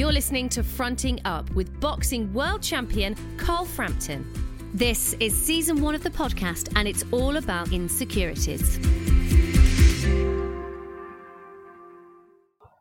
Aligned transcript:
You're 0.00 0.12
listening 0.12 0.48
to 0.50 0.62
Fronting 0.62 1.20
Up 1.26 1.50
with 1.50 1.78
boxing 1.78 2.32
world 2.32 2.62
champion 2.62 3.14
Carl 3.36 3.66
Frampton. 3.66 4.24
This 4.72 5.12
is 5.20 5.38
season 5.38 5.82
one 5.82 5.94
of 5.94 6.02
the 6.02 6.08
podcast, 6.08 6.72
and 6.74 6.88
it's 6.88 7.04
all 7.12 7.36
about 7.36 7.70
insecurities. 7.70 8.78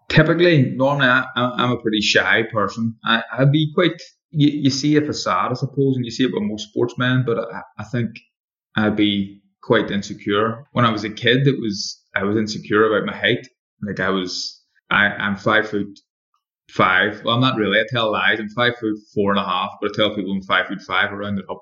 typically, 0.08 0.72
normally 0.78 1.08
I, 1.10 1.26
I'm 1.36 1.72
a 1.72 1.82
pretty 1.82 2.00
shy 2.00 2.44
person. 2.44 2.96
I, 3.04 3.22
I'd 3.34 3.52
be 3.52 3.70
quite, 3.76 4.02
you, 4.30 4.48
you 4.48 4.70
see 4.70 4.96
a 4.96 5.02
facade, 5.02 5.52
I 5.52 5.56
suppose, 5.56 5.98
and 5.98 6.06
you 6.06 6.12
see 6.12 6.24
it 6.24 6.32
with 6.34 6.44
most 6.44 6.70
sportsmen, 6.70 7.26
but 7.26 7.38
I, 7.38 7.64
I 7.80 7.84
think 7.84 8.12
I'd 8.78 8.96
be 8.96 9.42
quite 9.62 9.92
insecure. 9.92 10.64
When 10.72 10.86
I 10.86 10.90
was 10.90 11.04
a 11.04 11.10
kid, 11.10 11.48
it 11.48 11.60
was, 11.60 12.02
I 12.16 12.24
was 12.24 12.38
insecure 12.38 12.86
about 12.86 13.06
my 13.06 13.14
height. 13.14 13.46
Like 13.86 14.00
I 14.00 14.10
was, 14.10 14.64
I, 14.90 15.08
I'm 15.08 15.36
five 15.36 15.70
foot 15.70 16.00
five. 16.70 17.24
Well, 17.24 17.36
I'm 17.36 17.42
not 17.42 17.58
really. 17.58 17.80
I 17.80 17.86
tell 17.90 18.12
lies. 18.12 18.40
I'm 18.40 18.50
five 18.50 18.78
foot 18.80 18.96
four 19.14 19.32
and 19.32 19.40
a 19.40 19.46
half, 19.46 19.72
but 19.82 19.92
I 19.92 19.94
tell 19.96 20.16
people 20.16 20.32
I'm 20.32 20.42
five 20.44 20.68
foot 20.68 20.82
five. 20.82 21.12
I 21.12 21.14
round 21.14 21.40
it 21.40 21.46
up. 21.50 21.62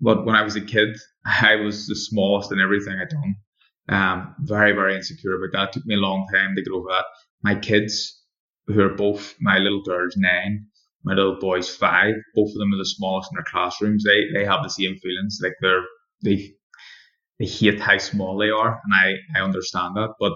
But 0.00 0.26
when 0.26 0.36
I 0.36 0.42
was 0.42 0.56
a 0.56 0.60
kid, 0.60 0.96
I 1.26 1.56
was 1.56 1.86
the 1.86 1.96
smallest 1.96 2.52
in 2.52 2.60
everything 2.60 2.98
I 2.98 3.04
done. 3.04 3.36
Um, 3.88 4.34
very, 4.40 4.72
very 4.72 4.96
insecure 4.96 5.34
about 5.34 5.52
that. 5.52 5.68
It 5.68 5.72
took 5.74 5.86
me 5.86 5.94
a 5.94 5.98
long 5.98 6.26
time 6.32 6.54
to 6.56 6.62
get 6.62 6.72
over 6.72 6.88
that 6.88 7.04
my 7.42 7.54
kids, 7.54 8.20
who 8.66 8.80
are 8.80 8.94
both 8.94 9.36
my 9.40 9.58
little 9.58 9.82
girl's 9.82 10.16
nine, 10.16 10.66
my 11.04 11.14
little 11.14 11.38
boy's 11.38 11.74
five, 11.74 12.14
both 12.34 12.50
of 12.50 12.58
them 12.58 12.72
are 12.74 12.78
the 12.78 12.94
smallest 12.96 13.30
in 13.30 13.36
their 13.36 13.44
classrooms. 13.44 14.02
They 14.04 14.24
they 14.34 14.44
have 14.44 14.62
the 14.62 14.68
same 14.68 14.96
feelings. 14.96 15.38
Like 15.42 15.54
they're 15.60 15.84
they 16.24 16.54
they 17.38 17.46
hate 17.46 17.80
how 17.80 17.98
small 17.98 18.36
they 18.36 18.50
are, 18.50 18.80
and 18.84 18.92
I 18.94 19.14
I 19.36 19.44
understand 19.44 19.96
that. 19.96 20.14
But 20.18 20.32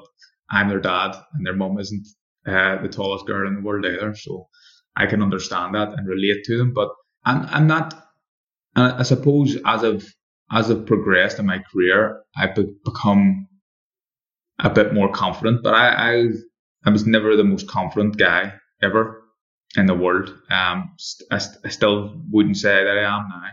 I'm 0.51 0.69
their 0.69 0.81
dad, 0.81 1.17
and 1.35 1.45
their 1.45 1.57
mum 1.57 1.79
isn't 1.81 2.07
uh, 2.47 2.81
the 2.83 2.89
tallest 2.89 3.27
girl 3.27 3.47
in 3.47 3.57
the 3.57 3.63
world 3.63 3.85
either, 3.87 4.15
so 4.15 4.49
I 4.97 5.07
can 5.07 5.23
understand 5.23 5.75
that 5.75 5.93
and 5.93 6.07
relate 6.09 6.45
to 6.45 6.59
them. 6.59 6.73
But 6.75 6.91
I'm 7.25 7.67
not. 7.67 7.95
I 8.77 9.03
suppose 9.03 9.57
as 9.67 9.85
I've 9.85 10.15
as 10.53 10.71
I've 10.71 10.87
progressed 10.87 11.39
in 11.39 11.47
my 11.47 11.63
career, 11.73 12.23
I've 12.37 12.55
become 12.85 13.49
a 14.59 14.71
bit 14.71 14.95
more 14.95 15.11
confident. 15.11 15.63
But 15.63 15.75
I, 15.75 16.13
I've 16.13 16.37
I 16.85 16.91
was 16.91 17.07
never 17.07 17.37
the 17.37 17.45
most 17.45 17.69
confident 17.69 18.17
guy 18.17 18.55
ever 18.83 19.23
in 19.77 19.87
the 19.87 19.95
world. 19.95 20.31
Um, 20.51 20.97
I, 21.31 21.41
I 21.65 21.69
still 21.69 22.21
wouldn't 22.31 22.57
say 22.57 22.85
that 22.85 22.99
I 22.99 23.17
am 23.17 23.29
now. 23.29 23.51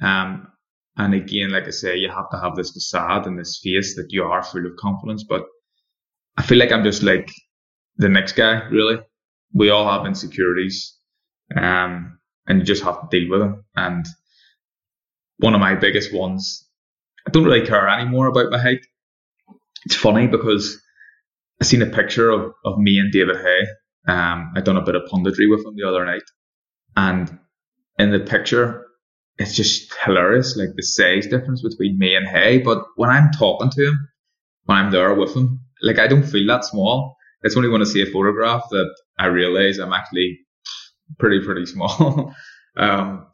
Um, 0.00 0.48
and 0.96 1.14
again, 1.14 1.50
like 1.50 1.66
I 1.66 1.70
say, 1.70 1.96
you 1.96 2.08
have 2.08 2.30
to 2.30 2.38
have 2.38 2.54
this 2.54 2.72
facade 2.72 3.26
and 3.26 3.38
this 3.38 3.60
face 3.62 3.96
that 3.96 4.08
you 4.10 4.24
are 4.24 4.42
full 4.42 4.66
of 4.66 4.76
confidence. 4.76 5.24
But 5.24 5.44
I 6.36 6.42
feel 6.42 6.58
like 6.58 6.72
I'm 6.72 6.84
just 6.84 7.02
like 7.02 7.30
the 7.96 8.08
next 8.08 8.32
guy, 8.32 8.62
really. 8.68 8.98
We 9.54 9.70
all 9.70 9.90
have 9.90 10.06
insecurities, 10.06 10.96
um, 11.56 12.18
and 12.46 12.58
you 12.58 12.64
just 12.64 12.82
have 12.84 13.00
to 13.00 13.20
deal 13.20 13.30
with 13.30 13.40
them. 13.40 13.64
And 13.76 14.06
one 15.38 15.54
of 15.54 15.60
my 15.60 15.74
biggest 15.74 16.12
ones, 16.14 16.66
I 17.26 17.30
don't 17.30 17.44
really 17.44 17.66
care 17.66 17.88
anymore 17.88 18.28
about 18.28 18.50
my 18.50 18.58
height. 18.58 18.80
It's 19.84 19.96
funny 19.96 20.26
because 20.26 20.80
I 21.60 21.64
seen 21.64 21.82
a 21.82 21.86
picture 21.86 22.30
of, 22.30 22.52
of 22.64 22.78
me 22.78 22.98
and 22.98 23.12
David 23.12 23.36
Haye. 23.36 23.66
Um, 24.08 24.52
I 24.56 24.60
done 24.60 24.76
a 24.76 24.84
bit 24.84 24.94
of 24.94 25.02
punditry 25.02 25.50
with 25.50 25.64
him 25.64 25.76
the 25.76 25.86
other 25.86 26.04
night, 26.04 26.22
and 26.96 27.38
in 27.98 28.10
the 28.10 28.20
picture, 28.20 28.86
it's 29.38 29.54
just 29.54 29.92
hilarious, 30.04 30.56
like 30.56 30.70
the 30.76 30.82
size 30.82 31.26
difference 31.26 31.62
between 31.62 31.98
me 31.98 32.14
and 32.14 32.26
Haye. 32.26 32.58
But 32.58 32.84
when 32.96 33.10
I'm 33.10 33.30
talking 33.32 33.70
to 33.70 33.88
him, 33.88 34.08
when 34.64 34.78
I'm 34.78 34.90
there 34.90 35.14
with 35.14 35.34
him, 35.34 35.60
like 35.82 35.98
I 35.98 36.06
don't 36.06 36.24
feel 36.24 36.46
that 36.48 36.64
small. 36.64 37.16
It's 37.42 37.56
only 37.56 37.68
when 37.68 37.80
I 37.80 37.84
see 37.84 38.02
a 38.02 38.06
photograph 38.06 38.64
that 38.70 38.94
I 39.18 39.26
realize 39.26 39.78
I'm 39.78 39.92
actually 39.92 40.38
pretty 41.18 41.44
pretty 41.44 41.66
small. 41.66 42.34
um, 42.76 43.26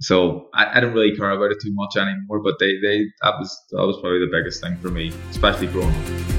so 0.00 0.48
I, 0.54 0.78
I 0.78 0.80
don't 0.80 0.92
really 0.92 1.16
care 1.16 1.30
about 1.30 1.50
it 1.50 1.58
too 1.62 1.72
much 1.72 1.96
anymore. 1.96 2.42
But 2.42 2.54
they 2.58 2.78
they 2.80 3.04
that 3.22 3.34
was 3.38 3.56
that 3.70 3.86
was 3.86 3.98
probably 4.00 4.20
the 4.20 4.30
biggest 4.30 4.62
thing 4.62 4.76
for 4.78 4.88
me, 4.88 5.12
especially 5.30 5.68
growing 5.68 5.94
up. 5.94 6.34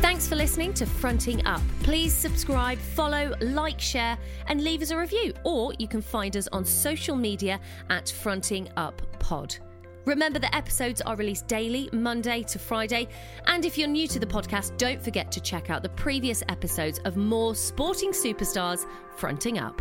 Thanks 0.00 0.28
for 0.28 0.36
listening 0.36 0.72
to 0.74 0.86
Fronting 0.86 1.44
Up. 1.46 1.60
Please 1.82 2.12
subscribe, 2.12 2.78
follow, 2.78 3.34
like, 3.40 3.80
share, 3.80 4.18
and 4.46 4.62
leave 4.62 4.82
us 4.82 4.90
a 4.90 4.96
review. 4.96 5.32
Or 5.44 5.72
you 5.78 5.88
can 5.88 6.00
find 6.00 6.36
us 6.36 6.48
on 6.52 6.64
social 6.64 7.16
media 7.16 7.60
at 7.88 8.08
Fronting 8.08 8.68
Up 8.76 9.00
Pod. 9.18 9.56
Remember 10.04 10.38
that 10.40 10.54
episodes 10.54 11.00
are 11.00 11.14
released 11.14 11.46
daily, 11.46 11.88
Monday 11.92 12.42
to 12.44 12.58
Friday. 12.58 13.08
And 13.46 13.64
if 13.64 13.78
you're 13.78 13.88
new 13.88 14.08
to 14.08 14.18
the 14.18 14.26
podcast, 14.26 14.76
don't 14.76 15.02
forget 15.02 15.30
to 15.32 15.40
check 15.40 15.70
out 15.70 15.82
the 15.82 15.88
previous 15.90 16.42
episodes 16.48 16.98
of 17.00 17.16
more 17.16 17.54
sporting 17.54 18.10
superstars 18.10 18.84
fronting 19.16 19.58
up. 19.58 19.80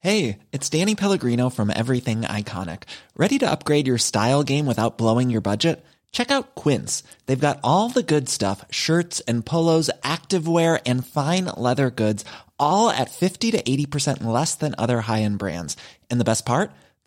Hey, 0.00 0.38
it's 0.52 0.70
Danny 0.70 0.94
Pellegrino 0.94 1.50
from 1.50 1.72
Everything 1.74 2.22
Iconic. 2.22 2.84
Ready 3.16 3.38
to 3.38 3.50
upgrade 3.50 3.88
your 3.88 3.98
style 3.98 4.44
game 4.44 4.64
without 4.64 4.96
blowing 4.96 5.28
your 5.28 5.40
budget? 5.40 5.84
Check 6.12 6.30
out 6.30 6.54
Quince. 6.54 7.02
They've 7.26 7.38
got 7.38 7.60
all 7.62 7.88
the 7.88 8.02
good 8.02 8.28
stuff 8.28 8.64
shirts 8.70 9.20
and 9.20 9.44
polos, 9.44 9.90
activewear, 10.02 10.80
and 10.86 11.06
fine 11.06 11.46
leather 11.46 11.90
goods, 11.90 12.24
all 12.58 12.90
at 12.90 13.10
50 13.10 13.50
to 13.52 13.62
80% 13.62 14.24
less 14.24 14.54
than 14.54 14.74
other 14.78 15.00
high 15.00 15.22
end 15.22 15.38
brands. 15.38 15.76
And 16.10 16.20
the 16.20 16.24
best 16.24 16.46
part? 16.46 16.70